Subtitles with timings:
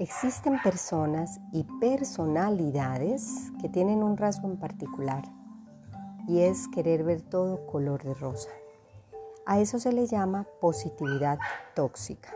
[0.00, 5.22] Existen personas y personalidades que tienen un rasgo en particular
[6.26, 8.50] y es querer ver todo color de rosa.
[9.46, 11.38] A eso se le llama positividad
[11.76, 12.34] tóxica.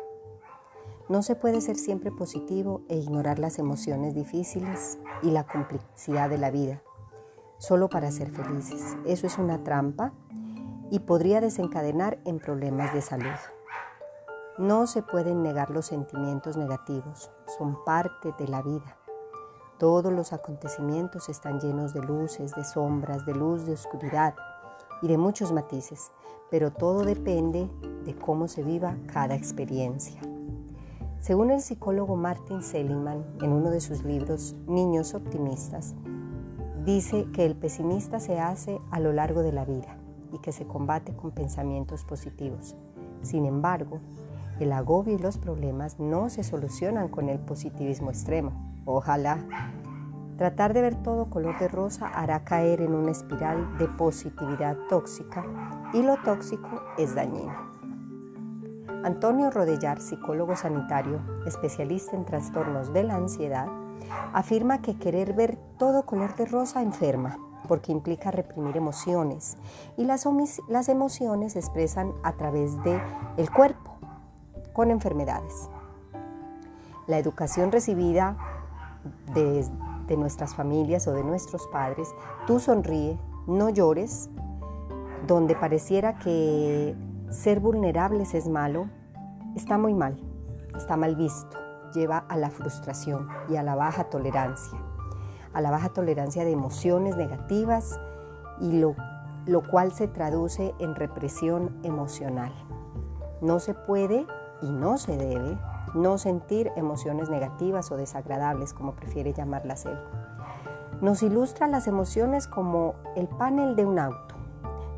[1.08, 6.38] No se puede ser siempre positivo e ignorar las emociones difíciles y la complejidad de
[6.38, 6.80] la vida,
[7.58, 8.96] solo para ser felices.
[9.04, 10.12] Eso es una trampa
[10.92, 13.57] y podría desencadenar en problemas de salud.
[14.58, 18.96] No se pueden negar los sentimientos negativos, son parte de la vida.
[19.78, 24.34] Todos los acontecimientos están llenos de luces, de sombras, de luz, de oscuridad
[25.00, 26.10] y de muchos matices,
[26.50, 27.70] pero todo depende
[28.04, 30.20] de cómo se viva cada experiencia.
[31.20, 35.94] Según el psicólogo Martin Seligman, en uno de sus libros Niños Optimistas,
[36.84, 39.98] dice que el pesimista se hace a lo largo de la vida
[40.32, 42.74] y que se combate con pensamientos positivos.
[43.22, 44.00] Sin embargo,
[44.60, 48.52] el agobio y los problemas no se solucionan con el positivismo extremo.
[48.84, 49.38] Ojalá.
[50.36, 55.44] Tratar de ver todo color de rosa hará caer en una espiral de positividad tóxica
[55.92, 57.52] y lo tóxico es dañino.
[59.02, 63.66] Antonio Rodellar, psicólogo sanitario, especialista en trastornos de la ansiedad,
[64.32, 67.36] afirma que querer ver todo color de rosa enferma
[67.66, 69.56] porque implica reprimir emociones
[69.96, 70.26] y las,
[70.68, 73.00] las emociones se expresan a través del
[73.36, 73.87] el cuerpo
[74.78, 75.68] con enfermedades.
[77.08, 78.36] La educación recibida
[79.34, 79.68] de,
[80.16, 82.14] nuestras familias o de nuestros padres,
[82.46, 83.18] tú sonríe,
[83.48, 84.30] no llores,
[85.26, 86.94] donde pareciera que
[87.28, 88.88] ser vulnerables es malo,
[89.56, 90.16] está muy mal,
[90.76, 91.58] está mal visto,
[91.92, 94.78] lleva a la frustración y a la baja tolerancia,
[95.54, 97.98] a la baja tolerancia de emociones negativas
[98.60, 98.94] y lo,
[99.44, 102.52] lo cual se traduce en represión emocional.
[103.40, 104.24] No se puede
[104.62, 105.58] y no se debe
[105.94, 109.98] no sentir emociones negativas o desagradables, como prefiere llamarlas él.
[111.00, 114.34] Nos ilustra las emociones como el panel de un auto,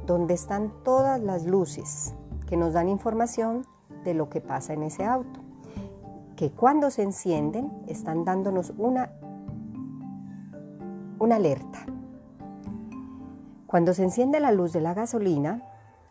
[0.07, 2.15] donde están todas las luces
[2.47, 3.67] que nos dan información
[4.05, 5.41] de lo que pasa en ese auto,
[6.37, 9.13] que cuando se encienden están dándonos una,
[11.19, 11.81] una alerta.
[13.67, 15.63] Cuando se enciende la luz de la gasolina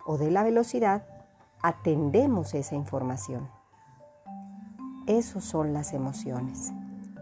[0.06, 1.04] o de la velocidad,
[1.62, 3.50] atendemos esa información.
[5.08, 6.72] Esas son las emociones.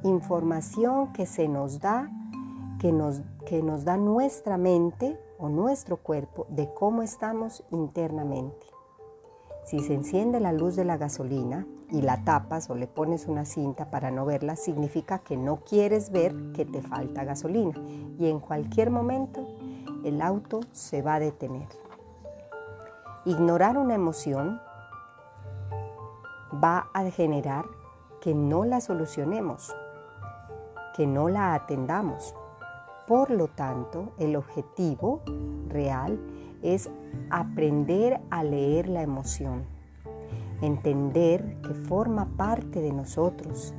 [0.04, 2.10] Información que se nos da,
[2.80, 8.68] que nos, que nos da nuestra mente o nuestro cuerpo de cómo estamos internamente.
[9.66, 13.46] Si se enciende la luz de la gasolina y la tapas o le pones una
[13.46, 17.74] cinta para no verla, significa que no quieres ver que te falta gasolina
[18.18, 19.46] y en cualquier momento
[20.04, 21.68] el auto se va a detener.
[23.28, 24.62] Ignorar una emoción
[26.64, 27.66] va a generar
[28.22, 29.76] que no la solucionemos,
[30.96, 32.34] que no la atendamos.
[33.06, 35.24] Por lo tanto, el objetivo
[35.68, 36.18] real
[36.62, 36.90] es
[37.30, 39.66] aprender a leer la emoción,
[40.62, 43.74] entender que forma parte de nosotros,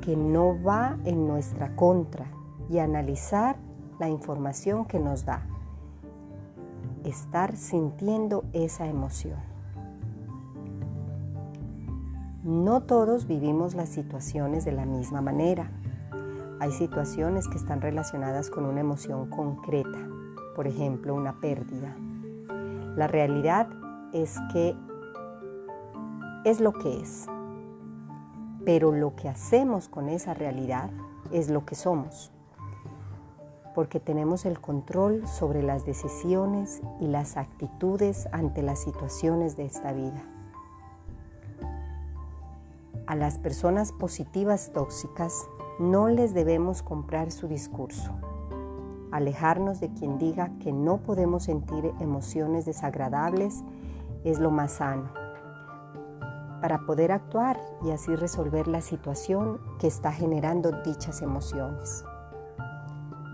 [0.00, 2.28] que no va en nuestra contra
[2.70, 3.58] y analizar
[3.98, 5.46] la información que nos da
[7.04, 9.38] estar sintiendo esa emoción.
[12.42, 15.70] No todos vivimos las situaciones de la misma manera.
[16.60, 19.98] Hay situaciones que están relacionadas con una emoción concreta,
[20.54, 21.96] por ejemplo, una pérdida.
[22.96, 23.68] La realidad
[24.12, 24.76] es que
[26.44, 27.26] es lo que es,
[28.64, 30.90] pero lo que hacemos con esa realidad
[31.32, 32.33] es lo que somos
[33.74, 39.92] porque tenemos el control sobre las decisiones y las actitudes ante las situaciones de esta
[39.92, 40.22] vida.
[43.06, 45.46] A las personas positivas tóxicas
[45.78, 48.12] no les debemos comprar su discurso.
[49.10, 53.62] Alejarnos de quien diga que no podemos sentir emociones desagradables
[54.24, 55.10] es lo más sano
[56.60, 62.06] para poder actuar y así resolver la situación que está generando dichas emociones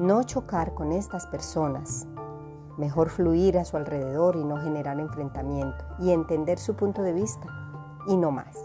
[0.01, 2.07] no chocar con estas personas,
[2.79, 7.47] mejor fluir a su alrededor y no generar enfrentamiento y entender su punto de vista
[8.07, 8.57] y no más.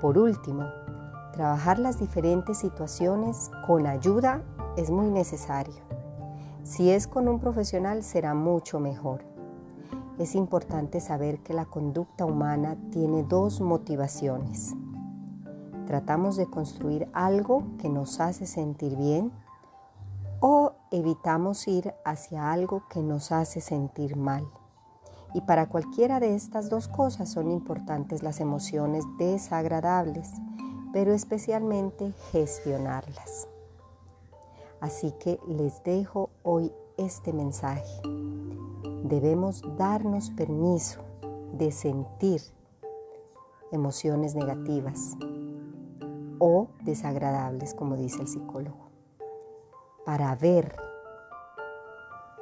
[0.00, 0.64] Por último,
[1.34, 4.42] trabajar las diferentes situaciones con ayuda
[4.78, 5.82] es muy necesario.
[6.62, 9.22] Si es con un profesional será mucho mejor.
[10.18, 14.74] Es importante saber que la conducta humana tiene dos motivaciones.
[15.86, 19.30] Tratamos de construir algo que nos hace sentir bien
[20.90, 24.48] evitamos ir hacia algo que nos hace sentir mal.
[25.34, 30.30] Y para cualquiera de estas dos cosas son importantes las emociones desagradables,
[30.92, 33.48] pero especialmente gestionarlas.
[34.80, 38.00] Así que les dejo hoy este mensaje.
[39.04, 41.00] Debemos darnos permiso
[41.52, 42.40] de sentir
[43.70, 45.16] emociones negativas
[46.38, 48.88] o desagradables, como dice el psicólogo
[50.08, 50.74] para ver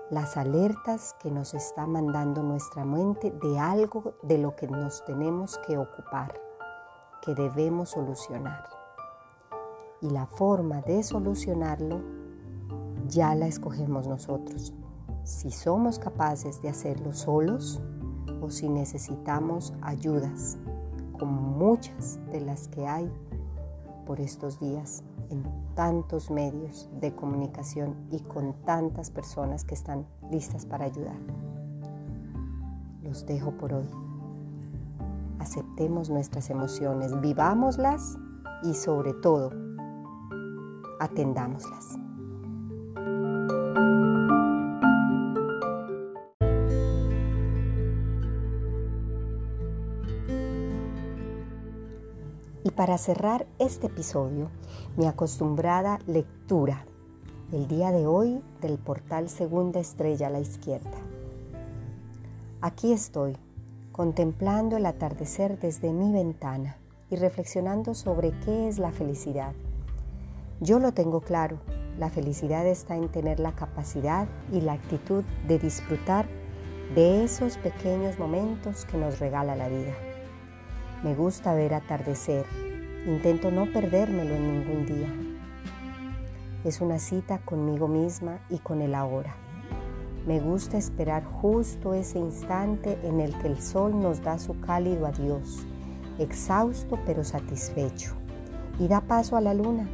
[0.08, 5.58] las alertas que nos está mandando nuestra mente de algo de lo que nos tenemos
[5.66, 6.40] que ocupar,
[7.22, 8.68] que debemos solucionar.
[10.00, 12.02] Y la forma de solucionarlo
[13.08, 14.72] ya la escogemos nosotros.
[15.24, 17.82] Si somos capaces de hacerlo solos
[18.40, 20.56] o si necesitamos ayudas,
[21.18, 23.12] como muchas de las que hay
[24.06, 25.44] por estos días en
[25.74, 31.16] tantos medios de comunicación y con tantas personas que están listas para ayudar.
[33.02, 33.88] Los dejo por hoy.
[35.38, 38.16] Aceptemos nuestras emociones, vivámoslas
[38.62, 39.52] y sobre todo,
[40.98, 42.05] atendámoslas.
[52.66, 54.50] Y para cerrar este episodio,
[54.96, 56.84] mi acostumbrada lectura,
[57.52, 60.98] el día de hoy del portal Segunda Estrella a la izquierda.
[62.60, 63.36] Aquí estoy,
[63.92, 66.76] contemplando el atardecer desde mi ventana
[67.08, 69.52] y reflexionando sobre qué es la felicidad.
[70.58, 71.60] Yo lo tengo claro,
[72.00, 76.26] la felicidad está en tener la capacidad y la actitud de disfrutar
[76.96, 80.05] de esos pequeños momentos que nos regala la vida.
[81.02, 82.46] Me gusta ver atardecer.
[83.06, 85.12] Intento no perdérmelo en ningún día.
[86.64, 89.36] Es una cita conmigo misma y con el ahora.
[90.26, 95.06] Me gusta esperar justo ese instante en el que el sol nos da su cálido
[95.06, 95.66] adiós,
[96.18, 98.14] exhausto pero satisfecho,
[98.80, 99.86] y da paso a la luna,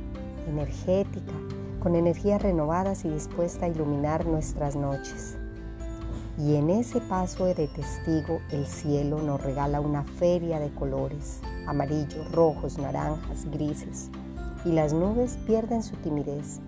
[0.48, 1.34] energética,
[1.82, 5.36] con energías renovadas y dispuesta a iluminar nuestras noches.
[6.38, 12.32] Y en ese paso de testigo el cielo nos regala una feria de colores, amarillos,
[12.32, 14.10] rojos, naranjas, grises,
[14.64, 16.60] y las nubes pierden su timidez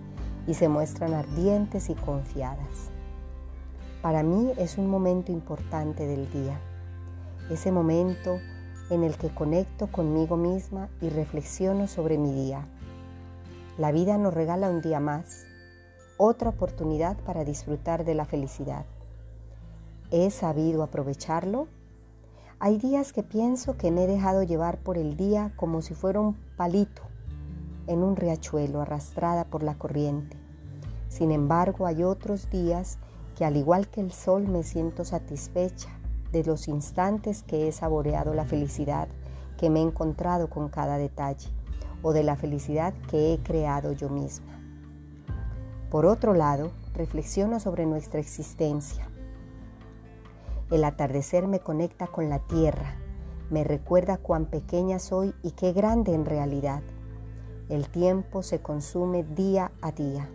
[0.47, 2.91] y se muestran ardientes y confiadas.
[4.01, 6.59] Para mí es un momento importante del día,
[7.49, 8.39] ese momento
[8.91, 12.67] en el que conecto conmigo misma y reflexiono sobre mi día.
[13.79, 15.45] La vida nos regala un día más,
[16.17, 18.85] otra oportunidad para disfrutar de la felicidad.
[20.11, 21.67] ¿He sabido aprovecharlo?
[22.59, 26.19] Hay días que pienso que me he dejado llevar por el día como si fuera
[26.19, 27.01] un palito
[27.87, 30.37] en un riachuelo arrastrada por la corriente.
[31.09, 32.99] Sin embargo, hay otros días
[33.35, 35.89] que al igual que el sol me siento satisfecha
[36.31, 39.07] de los instantes que he saboreado la felicidad
[39.57, 41.49] que me he encontrado con cada detalle
[42.03, 44.53] o de la felicidad que he creado yo misma.
[45.89, 49.09] Por otro lado, reflexiono sobre nuestra existencia
[50.71, 52.95] el atardecer me conecta con la tierra,
[53.49, 56.81] me recuerda cuán pequeña soy y qué grande en realidad.
[57.69, 60.29] El tiempo se consume día a día.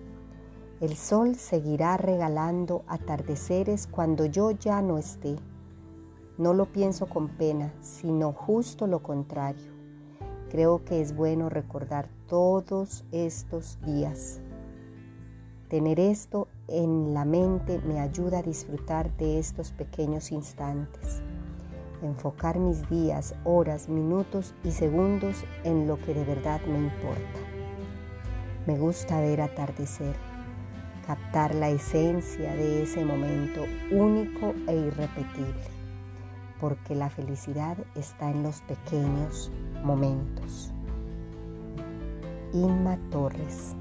[0.81, 5.37] El sol seguirá regalando atardeceres cuando yo ya no esté.
[6.39, 9.73] No lo pienso con pena, sino justo lo contrario.
[10.49, 14.41] Creo que es bueno recordar todos estos días.
[15.69, 21.21] Tener esto en la mente me ayuda a disfrutar de estos pequeños instantes,
[22.01, 27.41] enfocar mis días, horas, minutos y segundos en lo que de verdad me importa.
[28.67, 30.15] Me gusta ver atardecer,
[31.07, 35.65] captar la esencia de ese momento único e irrepetible,
[36.61, 39.51] porque la felicidad está en los pequeños
[39.83, 40.73] momentos.
[42.53, 43.75] Inma Torres,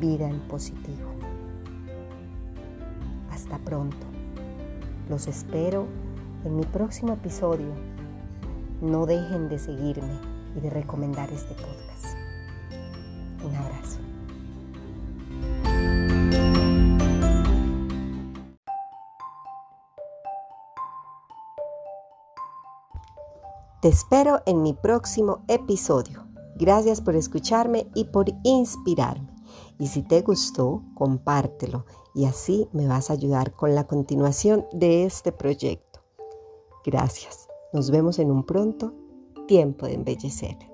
[0.00, 1.11] vida en positivo.
[3.42, 4.06] Hasta pronto.
[5.08, 5.88] Los espero
[6.44, 7.66] en mi próximo episodio.
[8.80, 10.16] No dejen de seguirme
[10.56, 12.16] y de recomendar este podcast.
[13.44, 13.98] Un abrazo.
[23.80, 26.28] Te espero en mi próximo episodio.
[26.54, 29.31] Gracias por escucharme y por inspirarme.
[29.78, 35.04] Y si te gustó, compártelo y así me vas a ayudar con la continuación de
[35.04, 36.00] este proyecto.
[36.84, 37.48] Gracias.
[37.72, 38.94] Nos vemos en un pronto
[39.46, 40.71] tiempo de embellecer.